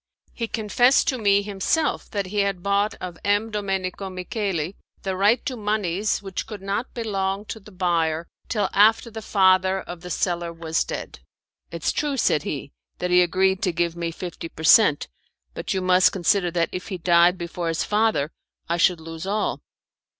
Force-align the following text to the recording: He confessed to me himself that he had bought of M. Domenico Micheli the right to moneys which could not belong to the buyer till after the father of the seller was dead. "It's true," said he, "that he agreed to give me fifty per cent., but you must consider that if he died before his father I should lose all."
He 0.33 0.47
confessed 0.47 1.07
to 1.09 1.19
me 1.19 1.43
himself 1.43 2.09
that 2.09 2.25
he 2.25 2.39
had 2.39 2.63
bought 2.63 2.95
of 2.99 3.19
M. 3.23 3.51
Domenico 3.51 4.09
Micheli 4.09 4.75
the 5.03 5.15
right 5.15 5.45
to 5.45 5.55
moneys 5.55 6.23
which 6.23 6.47
could 6.47 6.63
not 6.63 6.95
belong 6.95 7.45
to 7.45 7.59
the 7.59 7.71
buyer 7.71 8.25
till 8.49 8.67
after 8.73 9.11
the 9.11 9.21
father 9.21 9.79
of 9.81 10.01
the 10.01 10.09
seller 10.09 10.51
was 10.51 10.83
dead. 10.83 11.19
"It's 11.69 11.91
true," 11.91 12.17
said 12.17 12.41
he, 12.41 12.71
"that 12.97 13.11
he 13.11 13.21
agreed 13.21 13.61
to 13.61 13.71
give 13.71 13.95
me 13.95 14.09
fifty 14.09 14.49
per 14.49 14.63
cent., 14.63 15.07
but 15.53 15.71
you 15.71 15.81
must 15.81 16.11
consider 16.11 16.49
that 16.49 16.69
if 16.71 16.87
he 16.87 16.97
died 16.97 17.37
before 17.37 17.67
his 17.67 17.83
father 17.83 18.31
I 18.67 18.77
should 18.77 18.99
lose 19.01 19.27
all." 19.27 19.61